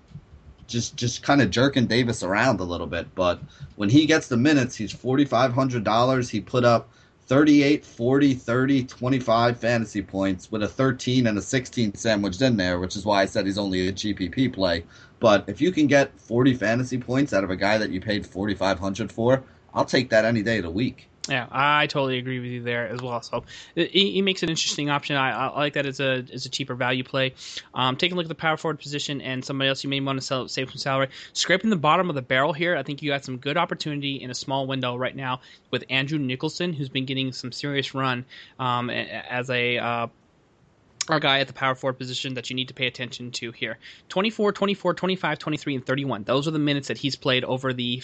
[0.66, 3.14] just just kind of jerking Davis around a little bit.
[3.14, 3.40] But
[3.76, 6.30] when he gets the minutes, he's forty five hundred dollars.
[6.30, 6.88] He put up
[7.26, 12.78] 38, 40, 30, 25 fantasy points with a 13 and a 16 sandwiched in there,
[12.78, 14.84] which is why I said he's only a GPP play.
[15.18, 18.24] But if you can get 40 fantasy points out of a guy that you paid
[18.26, 19.42] 4500 for,
[19.74, 21.08] I'll take that any day of the week.
[21.28, 23.20] Yeah, I totally agree with you there as well.
[23.20, 25.16] So he, makes an interesting option.
[25.16, 27.34] I, I, like that as a as a cheaper value play.
[27.74, 30.20] Um, taking a look at the power forward position and somebody else you may want
[30.20, 31.08] to sell, save some salary.
[31.32, 32.76] Scraping the bottom of the barrel here.
[32.76, 36.18] I think you got some good opportunity in a small window right now with Andrew
[36.18, 38.24] Nicholson, who's been getting some serious run
[38.58, 40.06] um, as a uh,
[41.08, 43.78] our guy at the power forward position that you need to pay attention to here.
[44.08, 48.02] 24 24 25 23 and 31 those are the minutes that he's played over the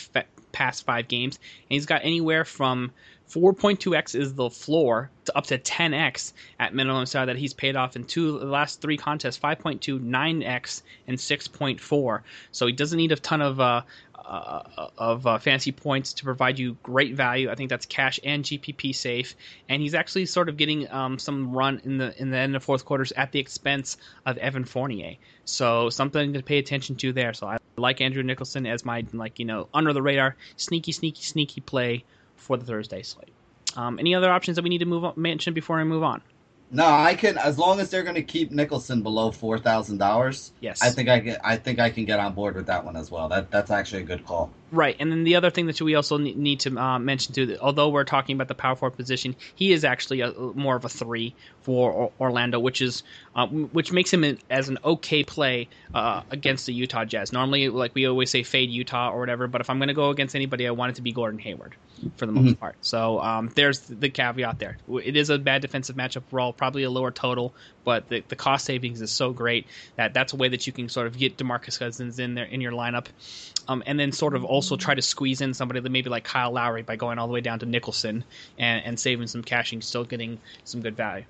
[0.52, 1.36] past five games.
[1.36, 2.92] And he's got anywhere from
[3.32, 7.96] 4.2x is the floor to up to 10x at minimum salary that he's paid off
[7.96, 13.16] in two the last three contests 5.2 9x and 6.4 so he doesn't need a
[13.16, 13.82] ton of uh,
[14.24, 17.50] uh, of uh, fancy points to provide you great value.
[17.50, 19.34] I think that's cash and GPP safe,
[19.68, 22.62] and he's actually sort of getting um, some run in the in the end of
[22.62, 25.16] fourth quarters at the expense of Evan Fournier.
[25.44, 27.34] So something to pay attention to there.
[27.34, 31.22] So I like Andrew Nicholson as my like you know under the radar sneaky sneaky
[31.22, 32.04] sneaky play
[32.42, 33.32] for the Thursday slate.
[33.76, 36.20] Um, any other options that we need to move on, mention before I move on?
[36.70, 40.52] No, I can as long as they're going to keep Nicholson below four thousand dollars.
[40.60, 41.36] Yes, I think I can.
[41.44, 43.28] I think I can get on board with that one as well.
[43.28, 44.50] That that's actually a good call.
[44.72, 47.60] Right, and then the other thing that we also need to uh, mention too, that
[47.60, 50.88] although we're talking about the power forward position, he is actually a, more of a
[50.88, 53.02] three for Orlando, which is
[53.36, 57.34] uh, which makes him as an okay play uh, against the Utah Jazz.
[57.34, 60.08] Normally, like we always say, fade Utah or whatever, but if I'm going to go
[60.08, 61.74] against anybody, I want it to be Gordon Hayward
[62.16, 62.54] for the most mm-hmm.
[62.54, 62.76] part.
[62.80, 64.78] So um, there's the caveat there.
[65.04, 67.54] It is a bad defensive matchup overall, probably a lower total,
[67.84, 70.88] but the, the cost savings is so great that that's a way that you can
[70.88, 73.06] sort of get Demarcus Cousins in there in your lineup
[73.68, 76.52] um, and then sort of also try to squeeze in somebody that maybe like Kyle
[76.52, 78.24] Lowry by going all the way down to Nicholson
[78.58, 81.24] and, and saving some cash and still getting some good value.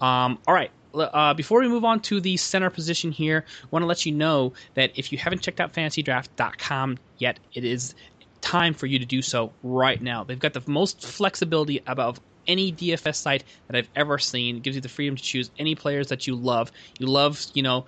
[0.00, 0.70] Um, all right.
[0.94, 4.12] Uh, before we move on to the center position here, I want to let you
[4.12, 7.94] know that if you haven't checked out fantasydraft.com yet, it is
[8.40, 10.24] time for you to do so right now.
[10.24, 14.56] They've got the most flexibility above any DFS site that I've ever seen.
[14.56, 16.72] It gives you the freedom to choose any players that you love.
[16.98, 17.84] You love, you know,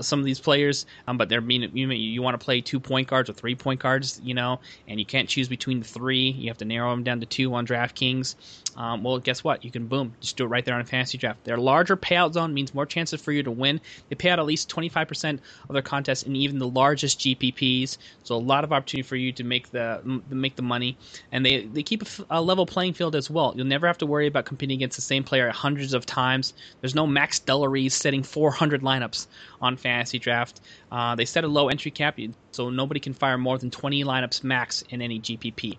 [0.00, 3.08] some of these players, um, but they're mean you, you want to play two point
[3.08, 6.30] guards or three point guards, you know, and you can't choose between the three.
[6.30, 8.34] You have to narrow them down to two on DraftKings.
[8.76, 9.64] Um, well, guess what?
[9.64, 11.44] You can boom, just do it right there on a fantasy draft.
[11.44, 13.80] Their larger payout zone means more chances for you to win.
[14.08, 18.34] They pay out at least 25% of their contests in even the largest GPPs, so
[18.34, 20.96] a lot of opportunity for you to make the make the money.
[21.30, 23.52] And they they keep a, a level playing field as well.
[23.56, 26.54] You'll never have to worry about competing against the same player hundreds of times.
[26.80, 29.26] There's no Max Dulleries setting 400 lineups
[29.60, 30.60] on fantasy draft.
[30.90, 32.18] Uh, they set a low entry cap,
[32.52, 35.78] so nobody can fire more than 20 lineups max in any GPP.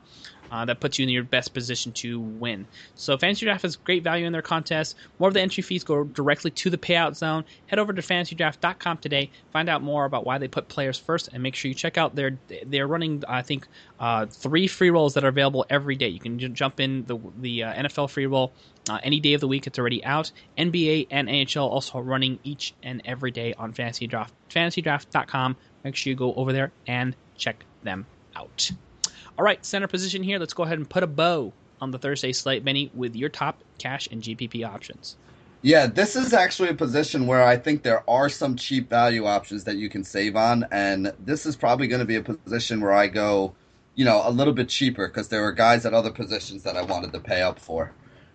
[0.53, 2.67] Uh, that puts you in your best position to win.
[2.93, 4.95] So Fantasy Draft has great value in their contest.
[5.17, 7.43] More of the entry fees go directly to the payout zone.
[7.65, 9.31] Head over to fantasydraft.com today.
[9.51, 12.13] Find out more about why they put players first, and make sure you check out
[12.13, 12.37] their.
[12.67, 13.67] They're running, I think,
[13.99, 16.09] uh, three free rolls that are available every day.
[16.09, 18.53] You can j- jump in the the uh, NFL free roll
[18.87, 19.65] uh, any day of the week.
[19.65, 20.31] It's already out.
[20.55, 24.31] NBA and NHL also running each and every day on Fantasy Draft.
[24.51, 25.55] FantasyDraft.com.
[25.83, 28.71] Make sure you go over there and check them out.
[29.37, 30.37] All right, center position here.
[30.37, 33.63] Let's go ahead and put a bow on the Thursday slate, Benny, with your top
[33.79, 35.17] cash and GPP options.
[35.63, 39.63] Yeah, this is actually a position where I think there are some cheap value options
[39.63, 42.93] that you can save on, and this is probably going to be a position where
[42.93, 43.55] I go,
[43.95, 46.83] you know, a little bit cheaper because there were guys at other positions that I
[46.83, 47.91] wanted to pay up for.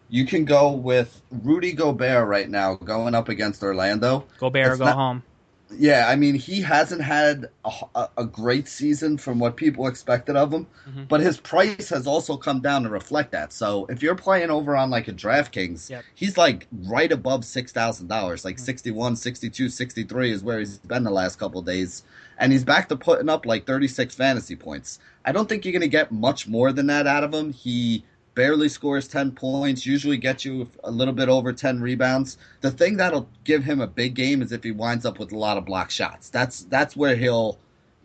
[0.08, 4.26] You can go with Rudy Gobert right now going up against Orlando.
[4.38, 5.22] Gobert, it's go not, home.
[5.70, 7.48] Yeah, I mean, he hasn't had
[7.94, 11.04] a, a, great season from what people expected of him, mm-hmm.
[11.04, 13.52] but his price has also come down to reflect that.
[13.52, 16.04] So if you're playing over on like a DraftKings, yep.
[16.14, 18.08] he's like right above $6,000,
[18.44, 18.64] like mm-hmm.
[18.64, 22.02] 61, 62, 63 is where he's been the last couple days.
[22.38, 25.00] And he's back to putting up like 36 fantasy points.
[25.24, 27.52] I don't think you're going to get much more than that out of him.
[27.52, 28.04] He
[28.38, 32.38] barely scores 10 points, usually gets you a little bit over 10 rebounds.
[32.60, 35.36] The thing that'll give him a big game is if he winds up with a
[35.36, 36.28] lot of block shots.
[36.30, 37.58] That's that's where he'll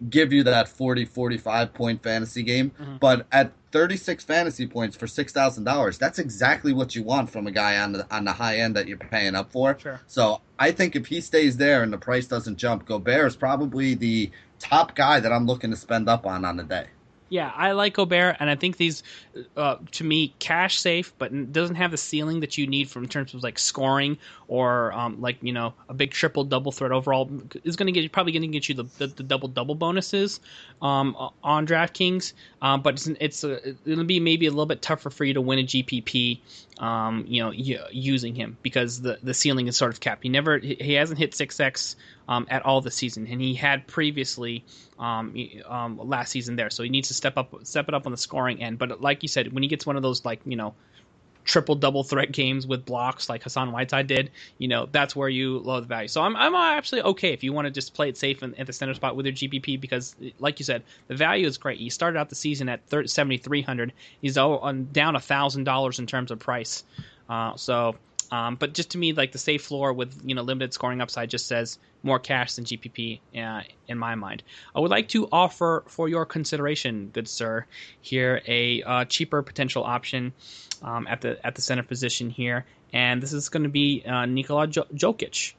[0.10, 2.72] give you that 40 45 point fantasy game.
[2.72, 2.98] Mm-hmm.
[2.98, 7.78] But at 36 fantasy points for $6,000, that's exactly what you want from a guy
[7.78, 9.78] on the on the high end that you're paying up for.
[9.78, 10.02] Sure.
[10.08, 13.94] So, I think if he stays there and the price doesn't jump, Gobert is probably
[13.94, 16.88] the top guy that I'm looking to spend up on on the day.
[17.34, 19.02] Yeah, I like Gobert, and I think these,
[19.58, 23.34] uh, to me, cash safe, but doesn't have the ceiling that you need from terms
[23.34, 27.28] of like scoring or um, like you know a big triple double threat overall
[27.64, 30.42] is going to get probably going to get you the, the, the, double double bonuses
[30.84, 35.10] um, on DraftKings, um, but it's, it's a, it'll be maybe a little bit tougher
[35.10, 36.38] for you to win a GPP,
[36.78, 40.22] um, you know, using him because the the ceiling is sort of capped.
[40.22, 41.96] He never he hasn't hit six X
[42.28, 44.64] um, at all this season, and he had previously
[45.00, 45.36] um,
[45.68, 46.70] um, last season there.
[46.70, 48.78] So he needs to step up, step it up on the scoring end.
[48.78, 50.74] But like you said, when he gets one of those like you know
[51.46, 55.60] triple double threat games with blocks like Hassan Whiteside did, you know that's where you
[55.60, 56.08] lower the value.
[56.08, 58.68] So I'm I'm actually okay if you want to just play it safe in, at
[58.68, 61.80] the center spot with your GPP because, like you said, the value is great.
[61.80, 63.94] He started out the season at 7,300.
[64.22, 66.84] He's down a thousand dollars in terms of price.
[67.30, 67.96] Uh, so
[68.32, 71.30] um, but just to me, like the safe floor with you know limited scoring upside
[71.30, 74.44] just says more cash than GPP uh, in my mind.
[74.76, 77.66] I would like to offer for your consideration, good sir,
[78.02, 80.34] here a uh, cheaper potential option
[80.82, 84.26] um, at the at the center position here, and this is going to be uh,
[84.26, 85.54] Nikola Jokic,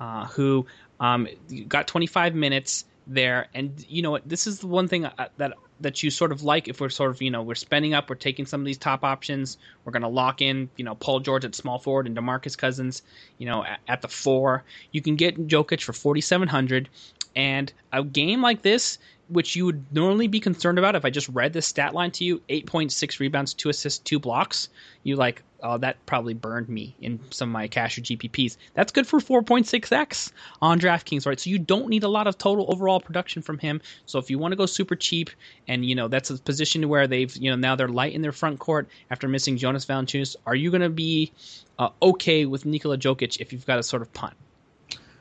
[0.00, 0.66] uh, who
[1.00, 1.28] um,
[1.66, 5.54] got 25 minutes there, and you know what this is the one thing uh, that
[5.80, 8.16] that you sort of like if we're sort of you know we're spending up we're
[8.16, 11.44] taking some of these top options we're going to lock in you know Paul George
[11.44, 13.02] at small forward and DeMarcus Cousins
[13.38, 16.88] you know at, at the 4 you can get Jokic for 4700
[17.36, 21.28] and a game like this which you would normally be concerned about if I just
[21.28, 24.68] read this stat line to you 8.6 rebounds, 2 assists, 2 blocks.
[25.02, 28.56] You like, oh, that probably burned me in some of my cash or GPPs.
[28.74, 31.38] That's good for 4.6x on DraftKings, right?
[31.38, 33.80] So you don't need a lot of total overall production from him.
[34.06, 35.30] So if you want to go super cheap,
[35.66, 38.32] and you know that's a position where they've you know now they're light in their
[38.32, 41.32] front court after missing Jonas Valanciunas, are you going to be
[41.78, 44.34] uh, okay with Nikola Jokic if you've got a sort of punt?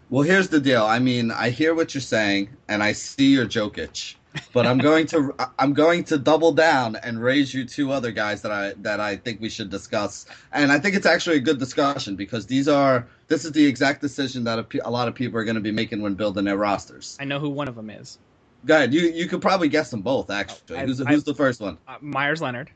[0.10, 0.86] Well, here's the deal.
[0.86, 4.16] I mean, I hear what you're saying, and I see your Jokic,
[4.54, 8.42] but I'm going to I'm going to double down and raise you two other guys
[8.44, 11.60] that I that I think we should discuss, and I think it's actually a good
[11.60, 15.40] discussion because these are this is the exact decision that a, a lot of people
[15.40, 17.18] are going to be making when building their rosters.
[17.20, 18.18] I know who one of them is.
[18.66, 18.94] Go ahead.
[18.94, 20.30] You you could probably guess them both.
[20.30, 21.78] Actually, who's, who's the first one?
[21.86, 22.72] Uh, Meyers Leonard.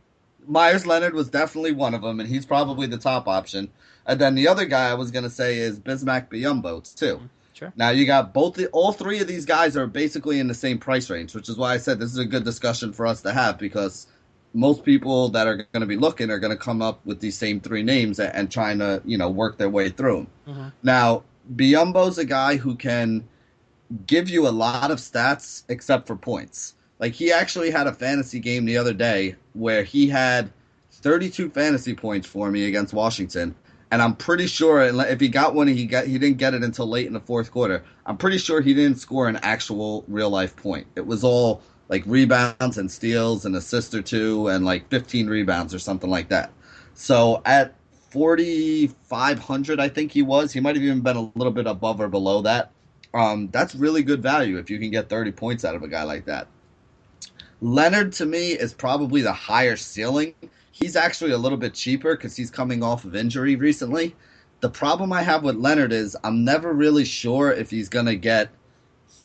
[0.47, 3.69] Meyers Leonard was definitely one of them, and he's probably the top option.
[4.05, 7.15] And then the other guy I was going to say is Bismack Biyombo too.
[7.15, 7.25] Mm-hmm.
[7.53, 7.73] Sure.
[7.75, 10.79] Now you got both the all three of these guys are basically in the same
[10.79, 13.31] price range, which is why I said this is a good discussion for us to
[13.31, 14.07] have because
[14.53, 17.37] most people that are going to be looking are going to come up with these
[17.37, 20.27] same three names and, and trying to you know work their way through them.
[20.47, 20.67] Mm-hmm.
[20.81, 21.23] Now
[21.55, 23.27] Biyombo's a guy who can
[24.07, 26.75] give you a lot of stats except for points.
[26.99, 30.51] Like he actually had a fantasy game the other day where he had
[30.91, 33.55] 32 fantasy points for me against Washington,
[33.91, 36.87] and I'm pretty sure if he got one, he got he didn't get it until
[36.87, 37.83] late in the fourth quarter.
[38.05, 40.87] I'm pretty sure he didn't score an actual real life point.
[40.95, 45.73] It was all like rebounds and steals and assists or two and like 15 rebounds
[45.73, 46.53] or something like that.
[46.93, 47.75] So at
[48.11, 50.53] 4,500, I think he was.
[50.53, 52.71] He might have even been a little bit above or below that.
[53.13, 56.03] Um, that's really good value if you can get 30 points out of a guy
[56.03, 56.47] like that.
[57.59, 60.33] Leonard to me is probably the higher ceiling.
[60.71, 64.15] He's actually a little bit cheaper because he's coming off of injury recently.
[64.61, 68.15] The problem I have with Leonard is I'm never really sure if he's going to
[68.15, 68.49] get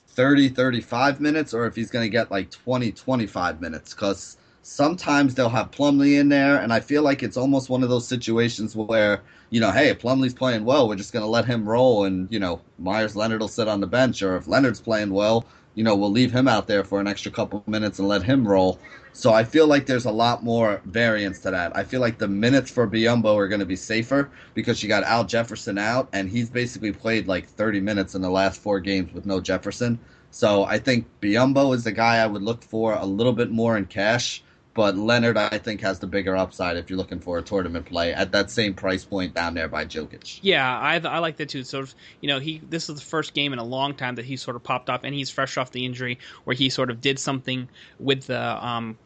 [0.09, 5.35] 30, 35 minutes or if he's going to get like 20, 25 minutes because sometimes
[5.35, 8.75] they'll have Plumlee in there, and I feel like it's almost one of those situations
[8.75, 12.27] where, you know, hey, Plumlee's playing well, we're just going to let him roll, and,
[12.33, 15.85] you know, Meyers Leonard will sit on the bench, or if Leonard's playing well, you
[15.85, 18.81] know, we'll leave him out there for an extra couple minutes and let him roll.
[19.13, 21.77] So I feel like there's a lot more variance to that.
[21.77, 25.05] I feel like the minutes for Biyombo are going to be safer because you got
[25.05, 29.13] Al Jefferson out, and he's basically played like 30 minutes in the last four games
[29.13, 29.99] with no Jefferson.
[30.31, 33.77] So I think Biyombo is the guy I would look for a little bit more
[33.77, 34.43] in cash
[34.77, 38.13] but Leonard, I think, has the bigger upside if you're looking for a tournament play
[38.13, 40.39] at that same price point down there by Jokic.
[40.43, 41.65] Yeah, I, I like that too.
[41.73, 44.37] Of, you know, he this is the first game in a long time that he
[44.37, 47.19] sort of popped off, and he's fresh off the injury where he sort of did
[47.19, 48.99] something with the um,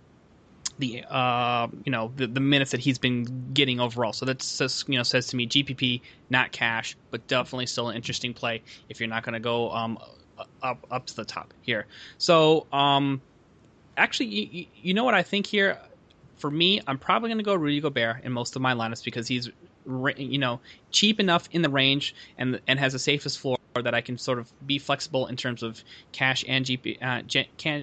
[0.81, 4.13] the uh, you know the, the minutes that he's been getting overall.
[4.13, 6.01] So that says you know says to me GPP
[6.31, 9.99] not cash, but definitely still an interesting play if you're not going to go um,
[10.65, 11.87] up up to the top here.
[12.19, 13.21] So um,
[14.01, 15.79] actually, you, you know what I think here?
[16.39, 19.29] For me, I'm probably going to go Rudy Gobert in most of my lineups because
[19.29, 19.51] he's,
[20.17, 24.01] you know, cheap enough in the range and and has the safest floor that I
[24.01, 27.23] can sort of be flexible in terms of cash and GP, uh,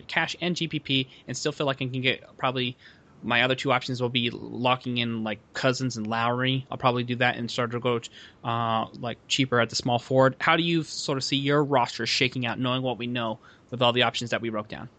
[0.08, 2.76] cash and GPP, and still feel like I can get probably
[3.24, 6.66] my other two options will be locking in like Cousins and Lowry.
[6.72, 8.00] I'll probably do that and start to go
[8.44, 10.36] uh, like cheaper at the small forward.
[10.40, 13.40] How do you sort of see your roster shaking out, knowing what we know
[13.70, 14.90] with all the options that we broke down?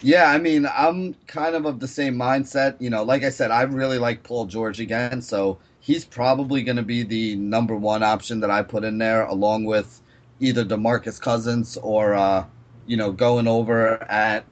[0.00, 2.76] Yeah, I mean, I'm kind of of the same mindset.
[2.80, 6.76] You know, like I said, I really like Paul George again, so he's probably going
[6.76, 10.02] to be the number one option that I put in there, along with
[10.40, 12.44] either Demarcus Cousins or, uh,
[12.86, 14.44] you know, going over at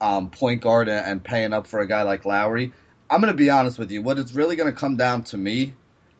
[0.00, 2.72] um, point guard and, paying up for a guy like Lowry.
[3.10, 4.02] I'm going to be honest with you.
[4.02, 5.74] What it's really going to come down to me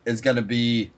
[0.05, 0.91] is going to be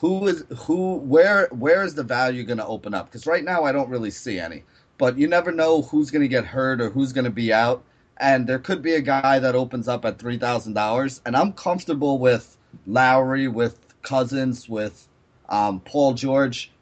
[0.00, 3.06] who is who where where is the value going to open up?
[3.06, 4.64] Because right now I don't really see any
[4.98, 7.84] but you never know who's going to get hurt or who's going to be out.
[8.18, 11.52] And there could be a guy that opens up at three thousand dollars, and I'm
[11.52, 15.06] comfortable with Lowry, with Cousins, with
[15.48, 16.72] um, Paul George.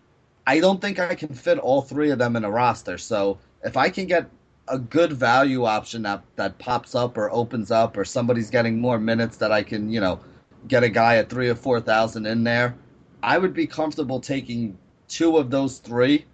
[0.47, 2.97] I don't think I can fit all three of them in a roster.
[2.97, 4.31] So if I can get
[4.69, 8.99] a good value option that that pops up or opens up, or somebody's getting more
[8.99, 10.21] minutes that I can, you know,
[10.69, 12.75] get a guy at three or four thousand in there,
[13.23, 16.25] I would be comfortable taking two of those three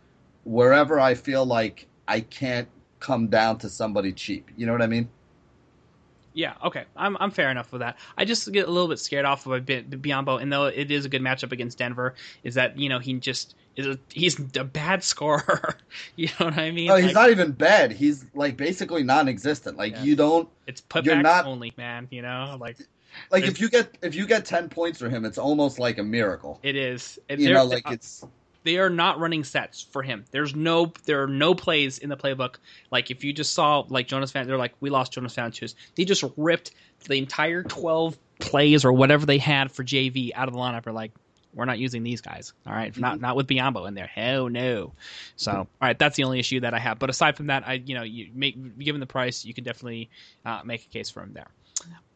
[0.44, 2.68] wherever I feel like I can't
[3.00, 4.50] come down to somebody cheap.
[4.56, 5.08] You know what I mean?
[6.34, 6.84] Yeah, okay.
[6.96, 7.98] I'm I'm fair enough with that.
[8.16, 10.90] I just get a little bit scared off of a bit Biyombo, and though it
[10.90, 14.38] is a good matchup against Denver, is that you know he just is a, he's
[14.56, 15.76] a bad scorer.
[16.16, 16.90] you know what I mean?
[16.90, 17.92] Oh, he's like, not even bad.
[17.92, 19.76] He's like basically non-existent.
[19.76, 20.02] Like yeah.
[20.04, 20.48] you don't.
[20.66, 22.08] It's putbacks not, only, man.
[22.10, 22.78] You know, like
[23.30, 26.02] like if you get if you get ten points for him, it's almost like a
[26.04, 26.58] miracle.
[26.62, 27.18] It is.
[27.28, 28.24] you know, like uh, it's
[28.64, 30.24] they are not running sets for him.
[30.30, 32.56] There's no there are no plays in the playbook.
[32.90, 35.74] Like if you just saw like Jonas Van, they're like we lost Jonas Valanciunas.
[35.94, 36.72] They just ripped
[37.04, 40.86] the entire twelve plays or whatever they had for JV out of the lineup.
[40.86, 41.12] Are like
[41.54, 42.52] we're not using these guys.
[42.66, 42.96] All right?
[42.96, 44.06] not not with Biyombo in there.
[44.06, 44.92] Hell no.
[45.36, 46.98] So all right, that's the only issue that I have.
[46.98, 50.10] But aside from that, I you know you make given the price, you can definitely
[50.44, 51.48] uh, make a case for him there.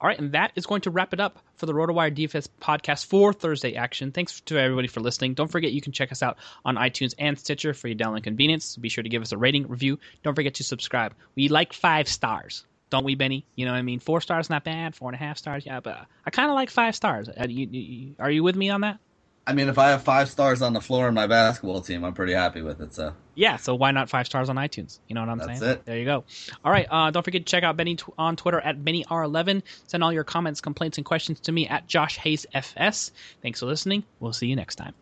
[0.01, 3.07] All right, and that is going to wrap it up for the RotoWire DFS podcast
[3.07, 4.13] for Thursday action.
[4.13, 5.35] Thanks to everybody for listening.
[5.35, 8.77] Don't forget you can check us out on iTunes and Stitcher for your download convenience.
[8.77, 9.99] Be sure to give us a rating, review.
[10.23, 11.15] Don't forget to subscribe.
[11.35, 13.47] We like five stars, don't we, Benny?
[13.55, 14.01] You know what I mean?
[14.01, 14.95] Four stars not bad.
[14.95, 17.31] Four and a half stars, yeah, but I kind of like five stars.
[17.31, 18.99] Uh, are you, you, are you with me on that?
[19.47, 22.15] I mean, if I have five stars on the floor in my basketball team, I'm
[22.15, 22.93] pretty happy with it.
[22.93, 24.99] So yeah, so why not five stars on iTunes?
[25.07, 25.73] You know what I'm That's saying?
[25.73, 25.85] it.
[25.85, 26.25] There you go.
[26.65, 29.63] All right, uh, don't forget to check out Benny t- on Twitter at BennyR11.
[29.87, 33.13] Send all your comments, complaints, and questions to me at Josh Hayes FS.
[33.41, 34.05] Thanks for listening.
[34.19, 34.95] We'll see you next time.